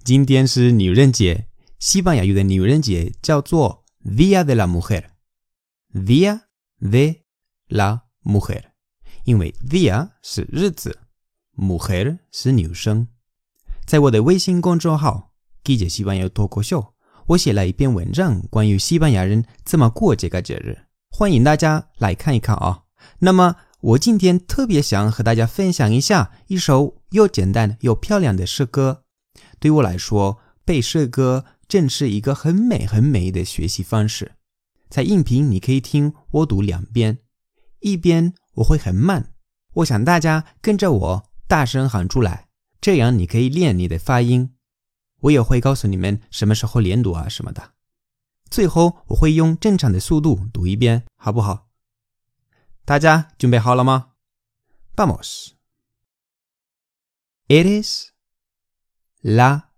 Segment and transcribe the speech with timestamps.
[0.02, 1.46] 今天是女人节，
[1.78, 6.40] 西班牙语的女人节叫做 Día de la Mujer。Día
[6.80, 7.22] de
[7.68, 8.66] la Mujer，
[9.28, 11.00] 因为 día 是日子
[11.54, 13.08] ，mujer 是女生。
[13.84, 16.94] 在我的微信公众号“记者西班牙脱口秀”，
[17.28, 20.78] 我写了一篇文章，关于西班牙人怎么过这个节日，
[21.10, 22.84] 欢迎大家来看一看啊。
[23.18, 23.56] 那么。
[23.80, 29.04] 我今天特别想和大家分享一下一首又简单又漂亮的诗歌。
[29.60, 34.32] 对我来说，背诗歌正是一个很美很美的学习方式。
[34.90, 37.18] 在音频你可以听我读两遍，
[37.78, 39.32] 一边我会很慢，
[39.74, 42.48] 我想大家跟着我大声喊出来，
[42.80, 44.54] 这样你可以练你的发音。
[45.20, 47.74] 我也会告诉你们什么时候连读啊什么的。
[48.50, 51.68] 最后我会用正常的速度读一遍，好不好？
[52.84, 54.12] 大家准备好了吗
[54.96, 55.50] ？Vamos.
[57.48, 58.08] Eres
[59.22, 59.70] la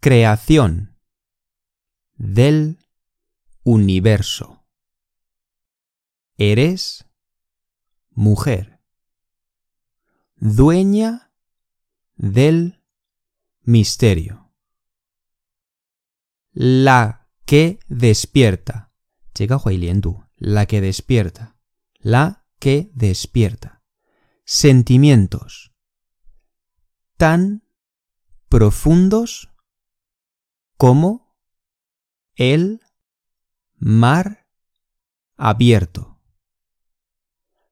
[0.00, 0.94] creación
[2.18, 2.76] del
[3.64, 4.58] universo.
[6.36, 7.00] Eres
[8.10, 8.80] mujer,
[10.36, 11.32] dueña
[12.16, 12.82] del
[13.62, 14.52] misterio.
[16.52, 18.92] La que despierta.
[20.36, 21.56] La que despierta
[22.00, 23.82] la que despierta.
[24.44, 25.72] Sentimientos
[27.16, 27.62] tan
[28.48, 29.50] profundos
[30.76, 31.36] como
[32.34, 32.80] el
[33.76, 34.48] mar
[35.36, 36.09] abierto.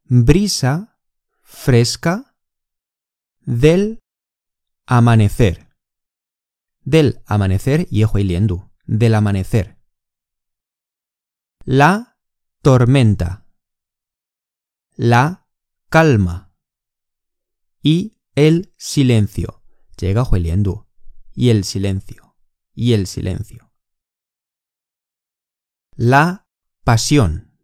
[0.08, 0.98] Brisa
[1.42, 2.34] fresca
[3.40, 4.00] del
[4.86, 5.68] amanecer.
[6.80, 8.02] Del amanecer, y
[8.86, 9.78] del amanecer.
[11.64, 12.18] La
[12.62, 13.48] tormenta
[14.98, 15.46] la
[15.88, 16.52] calma
[17.80, 19.62] y el silencio.
[19.96, 20.88] Llega hueliendo.
[21.32, 22.36] Y el silencio.
[22.74, 23.72] Y el silencio.
[25.94, 26.48] La
[26.82, 27.56] pasión.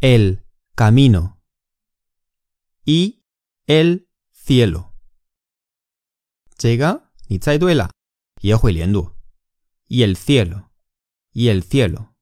[0.00, 0.44] El
[0.77, 1.41] camino.
[2.85, 3.23] Y
[3.67, 4.95] el cielo.
[6.59, 7.91] Llega, ni duela.
[8.41, 8.51] Y
[9.87, 10.71] Y el cielo.
[11.31, 12.15] Y el cielo.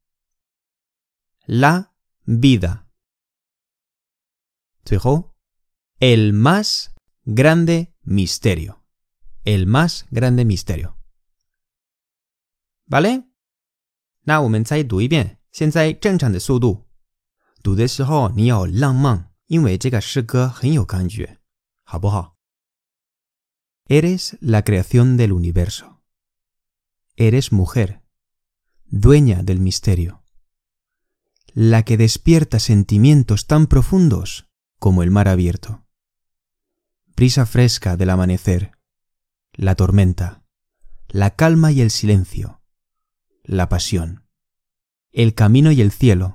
[1.46, 1.94] La
[2.26, 2.88] vida.
[4.84, 5.36] 最后，
[6.00, 13.26] el más grande misterio，el más grande misterio，¿vale？
[14.24, 16.84] 那我们再读一遍，现在正常的速度。
[17.66, 21.40] 读的时候你要浪漫，因为这个诗歌很有感觉，
[21.84, 22.38] 好不好？
[23.88, 26.02] Eres la creación del universo.
[27.18, 28.02] Eres mujer,
[28.86, 30.24] dueña del misterio,
[31.54, 34.48] la que despierta sentimientos tan profundos
[34.80, 35.86] como el mar abierto.
[37.16, 38.72] Brisa fresca del amanecer,
[39.54, 40.44] la tormenta,
[41.09, 42.62] la calma y el silencio,
[43.44, 44.26] la pasión,
[45.12, 46.34] el camino y el cielo,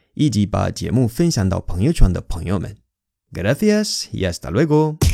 [0.21, 2.77] 以及把节目分享到朋友圈的朋友们。
[3.33, 5.10] Gracias y hasta luego。